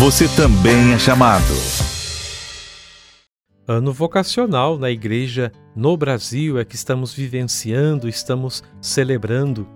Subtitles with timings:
[0.00, 1.44] você também é chamado.
[3.68, 9.68] Ano vocacional na igreja no Brasil é que estamos vivenciando, estamos celebrando.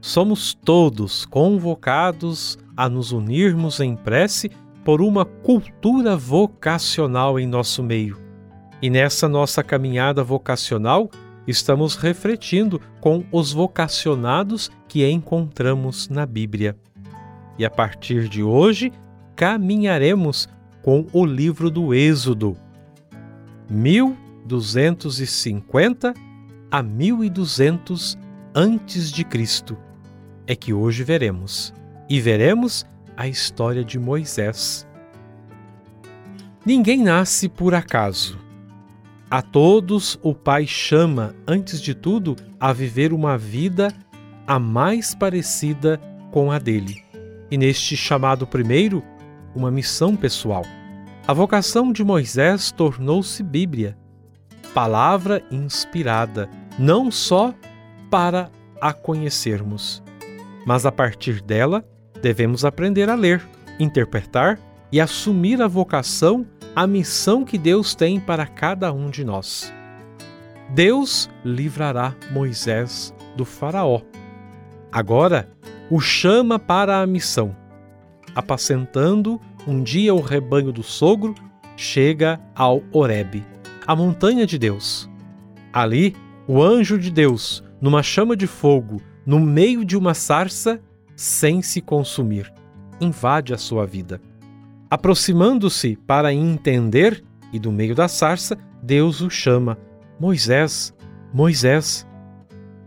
[0.00, 4.52] Somos todos convocados a nos unirmos em prece
[4.84, 8.16] por uma cultura vocacional em nosso meio.
[8.80, 11.10] E nessa nossa caminhada vocacional,
[11.44, 16.76] estamos refletindo com os vocacionados que encontramos na Bíblia.
[17.58, 18.92] E a partir de hoje,
[19.36, 20.48] caminharemos
[20.82, 22.56] com o livro do Êxodo,
[23.68, 26.14] 1250
[26.70, 28.16] a 1200
[28.54, 29.76] antes de Cristo.
[30.46, 31.74] É que hoje veremos.
[32.08, 32.86] E veremos
[33.16, 34.86] a história de Moisés.
[36.64, 38.38] Ninguém nasce por acaso.
[39.28, 43.92] A todos o Pai chama, antes de tudo, a viver uma vida
[44.46, 47.02] a mais parecida com a dele.
[47.50, 49.02] E neste chamado primeiro,
[49.56, 50.64] uma missão pessoal.
[51.26, 53.96] A vocação de Moisés tornou-se Bíblia,
[54.74, 57.54] palavra inspirada, não só
[58.10, 60.02] para a conhecermos,
[60.66, 61.84] mas a partir dela
[62.22, 63.42] devemos aprender a ler,
[63.80, 64.60] interpretar
[64.92, 69.72] e assumir a vocação, a missão que Deus tem para cada um de nós.
[70.70, 74.02] Deus livrará Moisés do Faraó.
[74.92, 75.48] Agora,
[75.90, 77.56] o chama para a missão
[78.36, 81.34] apacentando um dia o rebanho do sogro,
[81.76, 83.44] chega ao Horebe,
[83.86, 85.10] a montanha de Deus.
[85.72, 86.14] Ali,
[86.46, 90.80] o anjo de Deus, numa chama de fogo, no meio de uma sarça,
[91.16, 92.52] sem se consumir,
[93.00, 94.20] invade a sua vida.
[94.88, 99.76] Aproximando-se para entender, e do meio da sarça, Deus o chama:
[100.20, 100.94] Moisés,
[101.34, 102.06] Moisés.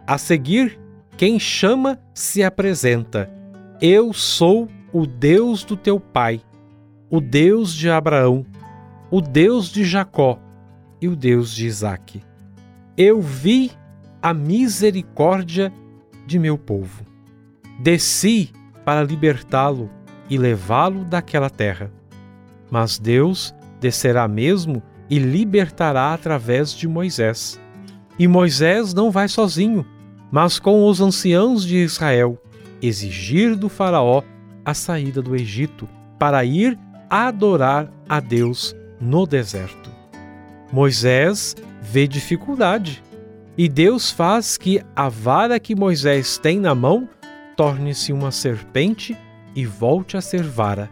[0.08, 0.80] A seguir,
[1.18, 3.30] quem chama se apresenta:
[3.82, 6.42] Eu sou o Deus do teu pai,
[7.10, 8.46] o Deus de Abraão,
[9.10, 10.40] o Deus de Jacó
[11.02, 12.22] e o Deus de Isaque.
[12.96, 13.72] Eu vi
[14.22, 15.74] a misericórdia
[16.28, 17.04] de meu povo.
[17.80, 18.52] Desci
[18.86, 19.90] para libertá-lo
[20.30, 21.92] e levá-lo daquela terra.
[22.70, 27.60] Mas Deus descerá mesmo e libertará através de Moisés.
[28.20, 29.86] E Moisés não vai sozinho,
[30.30, 32.38] mas com os anciãos de Israel,
[32.82, 34.22] exigir do Faraó
[34.64, 35.88] a saída do Egito
[36.20, 36.78] para ir
[37.10, 39.90] adorar a Deus no deserto.
[40.72, 43.04] Moisés vê dificuldade
[43.58, 47.10] e Deus faz que a vara que Moisés tem na mão
[47.58, 49.18] torne-se uma serpente
[49.56, 50.90] e volte a ser vara.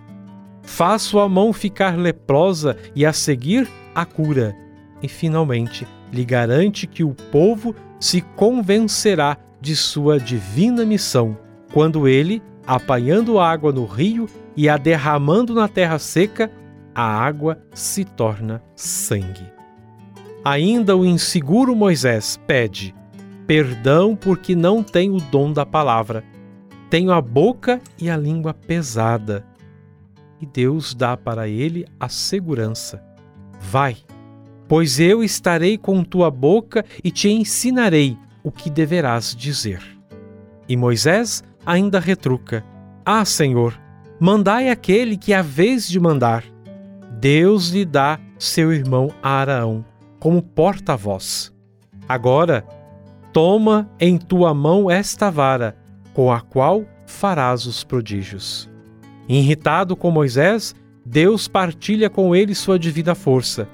[0.63, 4.53] Faz sua mão ficar leprosa e a seguir a cura.
[5.01, 11.37] E finalmente lhe garante que o povo se convencerá de sua divina missão
[11.71, 16.51] quando ele apanhando água no rio e a derramando na terra seca,
[16.93, 19.45] a água se torna sangue.
[20.43, 22.93] Ainda o inseguro Moisés pede
[23.47, 26.23] perdão porque não tem o dom da palavra.
[26.89, 29.45] Tenho a boca e a língua pesada.
[30.39, 33.01] E Deus dá para ele a segurança.
[33.59, 33.97] Vai,
[34.67, 39.81] pois eu estarei com tua boca e te ensinarei o que deverás dizer.
[40.69, 42.63] E Moisés ainda retruca:
[43.05, 43.77] Ah, Senhor,
[44.19, 46.43] mandai aquele que a vez de mandar.
[47.19, 49.83] Deus lhe dá seu irmão Araão
[50.19, 51.53] como porta-voz.
[52.07, 52.65] Agora,
[53.33, 55.75] toma em tua mão esta vara,
[56.13, 58.69] com a qual farás os prodígios.
[59.27, 60.73] Irritado com Moisés,
[61.05, 63.67] Deus partilha com ele sua divina força,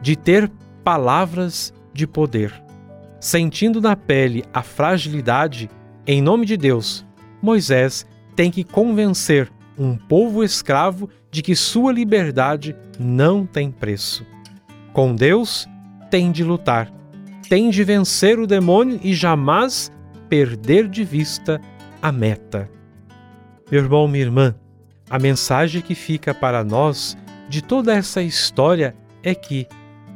[0.00, 0.50] de ter
[0.84, 2.52] palavras de poder.
[3.18, 5.70] Sentindo na pele a fragilidade,
[6.06, 7.05] em nome de Deus,
[7.46, 9.48] Moisés tem que convencer
[9.78, 14.26] um povo escravo de que sua liberdade não tem preço.
[14.92, 15.68] Com Deus,
[16.10, 16.92] tem de lutar,
[17.48, 19.92] tem de vencer o demônio e jamais
[20.28, 21.60] perder de vista
[22.02, 22.68] a meta.
[23.70, 24.54] Meu irmão, minha irmã,
[25.08, 27.16] a mensagem que fica para nós
[27.48, 29.68] de toda essa história é que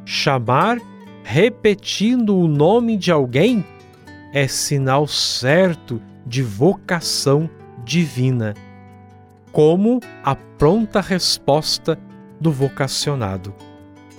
[0.04, 0.78] chamar
[1.22, 3.64] repetindo o nome de alguém
[4.32, 7.48] é sinal certo de vocação
[7.84, 8.54] divina,
[9.52, 11.98] como a pronta resposta
[12.40, 13.54] do vocacionado: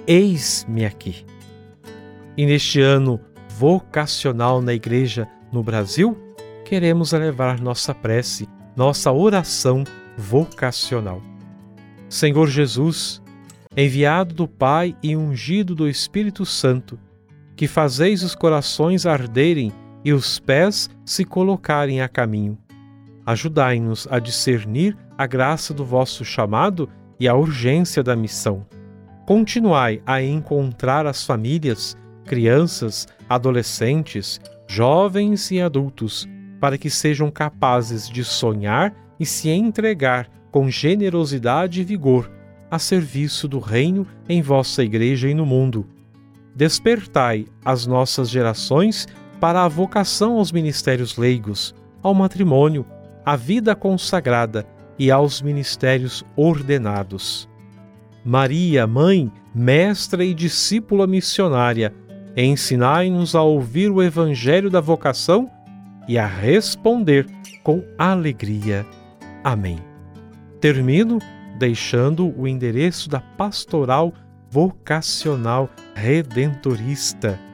[0.05, 1.25] Eis-me aqui.
[2.37, 3.19] E neste ano
[3.57, 6.17] vocacional na Igreja no Brasil,
[6.65, 9.83] queremos elevar nossa prece, nossa oração
[10.17, 11.21] vocacional.
[12.09, 13.21] Senhor Jesus,
[13.75, 16.99] enviado do Pai e ungido do Espírito Santo,
[17.55, 19.71] que fazeis os corações arderem
[20.03, 22.57] e os pés se colocarem a caminho.
[23.25, 26.89] Ajudai-nos a discernir a graça do vosso chamado
[27.19, 28.65] e a urgência da missão.
[29.25, 31.95] Continuai a encontrar as famílias,
[32.25, 36.27] crianças, adolescentes, jovens e adultos,
[36.59, 42.29] para que sejam capazes de sonhar e se entregar com generosidade e vigor
[42.69, 45.85] a serviço do Reino em vossa Igreja e no mundo.
[46.55, 49.07] Despertai as nossas gerações
[49.41, 51.73] para a vocação aos ministérios leigos,
[52.03, 52.85] ao matrimônio,
[53.25, 54.67] à vida consagrada
[54.99, 57.49] e aos ministérios ordenados.
[58.23, 61.91] Maria, mãe, mestra e discípula missionária,
[62.37, 65.49] ensinai-nos a ouvir o evangelho da vocação
[66.07, 67.25] e a responder
[67.63, 68.85] com alegria.
[69.43, 69.79] Amém.
[70.59, 71.17] Termino
[71.57, 74.13] deixando o endereço da Pastoral
[74.51, 77.50] Vocacional Redentorista.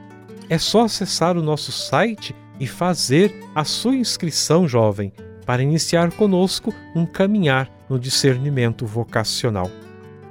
[0.49, 5.11] É só acessar o nosso site e fazer a sua inscrição, jovem,
[5.45, 9.69] para iniciar conosco um caminhar no discernimento vocacional.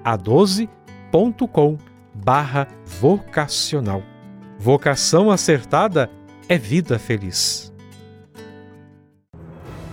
[0.05, 1.79] a12.com
[2.15, 2.67] barra
[3.01, 4.03] vocacional.
[4.59, 6.11] Vocação acertada
[6.49, 7.73] é vida feliz.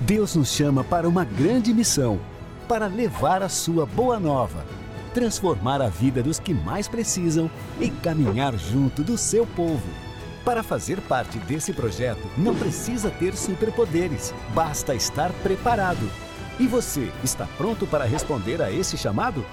[0.02, 2.20] Deus nos chama para uma grande missão,
[2.68, 4.66] para levar a sua boa nova,
[5.14, 7.50] transformar a vida dos que mais precisam
[7.80, 10.13] e caminhar junto do seu povo.
[10.44, 16.12] Para fazer parte desse projeto, não precisa ter superpoderes, basta estar preparado.
[16.60, 19.46] E você, está pronto para responder a esse chamado?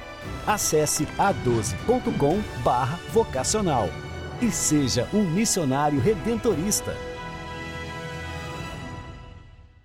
[0.47, 3.89] Acesse a12.com/vocacional
[4.43, 6.95] e seja um missionário redentorista.